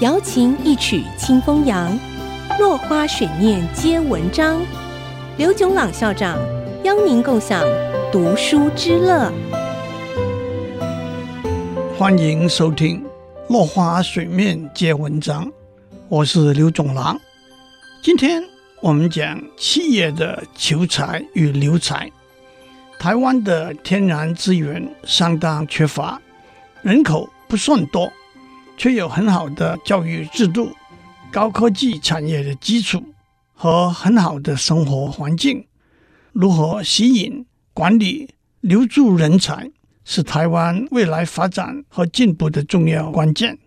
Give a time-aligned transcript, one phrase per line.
[0.00, 1.98] 瑶琴一曲清风扬，
[2.58, 4.60] 落花水面皆文章。
[5.38, 6.36] 刘炯朗校长
[6.84, 7.64] 邀您共享
[8.12, 9.32] 读书之乐。
[11.96, 13.02] 欢迎收听
[13.48, 15.46] 《落花水面皆文章》，
[16.10, 17.18] 我是刘炯朗。
[18.02, 18.44] 今天
[18.82, 22.12] 我们讲企业的求才与留才。
[22.98, 26.20] 台湾的天然资源相当缺乏，
[26.82, 28.12] 人口不算多。
[28.76, 30.70] 却有很好的教育制度、
[31.30, 33.02] 高科技产业的基础
[33.54, 35.66] 和很好的生活环境。
[36.32, 38.28] 如何吸引、管理、
[38.60, 39.70] 留住人才，
[40.04, 43.58] 是台湾未来发展和进步的重要关键。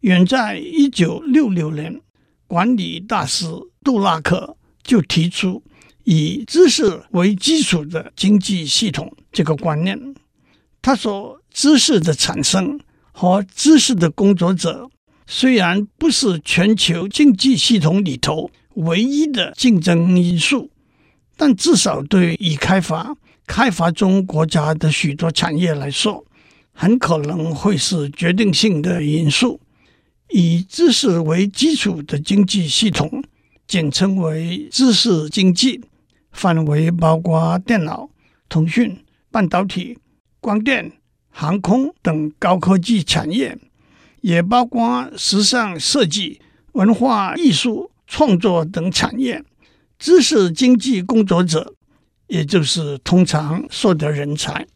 [0.00, 2.00] 远在一九六六年，
[2.46, 3.46] 管理大师
[3.84, 5.62] 杜拉克就提出
[6.04, 10.14] 以知识为基础的经济系统这个观念。
[10.82, 12.80] 他说：“知识的产生。”
[13.12, 14.88] 和知识的工作者
[15.26, 20.70] 虽然不是全球经济系统里头唯一的竞争因素，
[21.36, 23.14] 但至少对已开发、
[23.46, 26.24] 开发中国家的许多产业来说，
[26.72, 29.60] 很可能会是决定性的因素。
[30.32, 33.22] 以知识为基础的经济系统，
[33.66, 35.80] 简称为知识经济，
[36.30, 38.08] 范围包括电脑、
[38.48, 38.96] 通讯、
[39.30, 39.98] 半导体、
[40.40, 40.92] 光电。
[41.30, 43.56] 航空等高科技产业，
[44.20, 46.40] 也包括时尚设计、
[46.72, 49.42] 文化艺术创作等产业。
[49.98, 51.74] 知识经济工作者，
[52.26, 54.66] 也就是通常说的人才。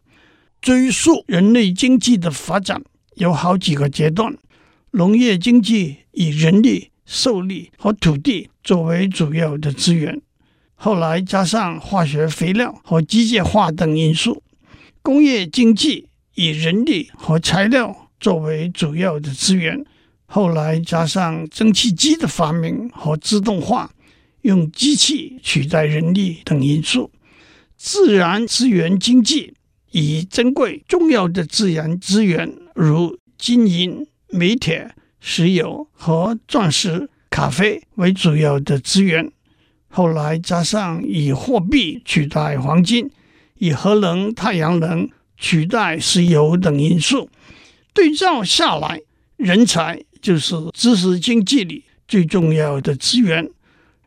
[0.61, 2.83] 追溯人类经济的发展，
[3.17, 4.37] 有好几个阶段。
[4.93, 10.23] 农业经济以人力、兽力和土地作为主要的资源，
[10.75, 14.43] 后来加上化学肥料和机械化等因素，
[15.03, 16.09] 工业经济。
[16.35, 19.85] 以人力和材料作为主要的资源，
[20.27, 23.91] 后来加上蒸汽机的发明和自动化，
[24.43, 27.11] 用机器取代人力等因素。
[27.77, 29.55] 自然资源经济
[29.91, 39.31] 以珍贵重要的自然资源，如金银、煤铁、石油和钻石、咖啡为主要的资源，
[39.89, 43.11] 后来加上以货币取代黄金，
[43.59, 45.09] 以核能、太阳能。
[45.37, 47.29] 取代石油等因素，
[47.93, 49.01] 对照下来，
[49.37, 53.51] 人才就是知识经济里最重要的资源。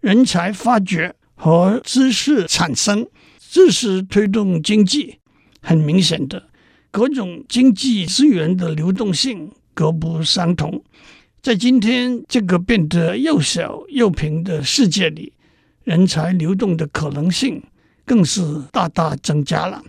[0.02, 3.08] 人才发掘和知识产生，
[3.40, 5.20] 知识推动经济。
[5.62, 6.50] 很明显的，
[6.92, 10.84] 各种经济资源的流动性各不相同。
[11.42, 15.34] 在今天这个变得又小又平的世界里，
[15.84, 17.62] 人才流动的可能性
[18.06, 19.84] 更是大大增加了。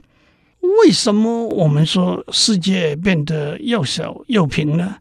[0.85, 4.97] 为什么我们说世界变得又小又平呢？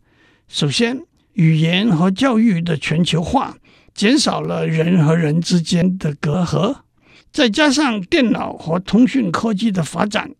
[0.48, 3.58] 首先，语言和教育的全球化
[3.94, 6.78] 减少了人和人之间的隔阂，
[7.32, 10.32] 再加上电脑和通讯科技的发展，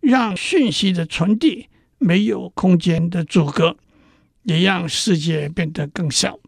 [0.00, 1.68] 让讯息的传递
[1.98, 3.76] 没有空间的阻隔，
[4.42, 6.38] 也让世界变得更小。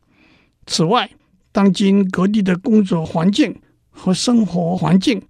[0.66, 1.10] 此外，
[1.52, 3.60] 当今各地的工作环境
[3.90, 5.22] 和生活环境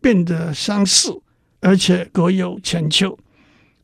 [0.00, 1.22] 变得相似。
[1.60, 3.18] 而且各有千秋，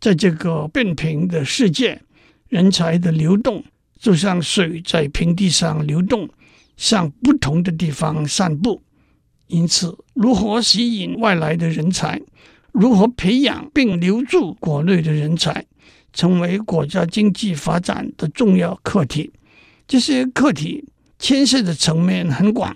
[0.01, 2.01] 在这个变平的世界，
[2.49, 3.65] 人才的流动
[3.99, 6.29] 就像水在平地上流动，
[6.77, 8.83] 向不同的地方散布。
[9.49, 12.21] 因此，如何吸引外来的人才，
[12.73, 15.67] 如何培养并留住国内的人才，
[16.13, 19.33] 成为国家经济发展的重要课题。
[19.87, 22.75] 这些课题牵涉的层面很广，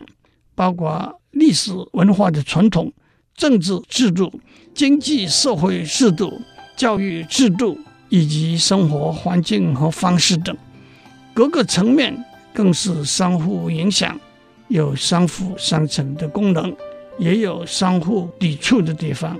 [0.55, 2.93] 包括历史文化的传统。
[3.39, 4.31] 政治制度、
[4.75, 6.39] 经济社会制度、
[6.77, 7.79] 教育制度
[8.09, 10.55] 以及生活环境和方式等，
[11.33, 12.13] 各个层面
[12.53, 14.19] 更是相互影响，
[14.67, 16.75] 有相辅相成的功能，
[17.17, 19.39] 也有相互抵触的地方。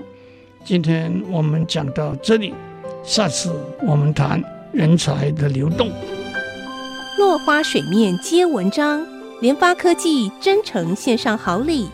[0.63, 2.53] 今天我们讲到这里，
[3.03, 3.53] 下次
[3.85, 5.91] 我们谈人才的流动。
[7.17, 9.05] 落花水面皆文章，
[9.41, 11.89] 联发科技真诚献上好礼。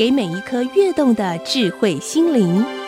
[0.00, 2.79] 给每一颗跃动的智慧心灵。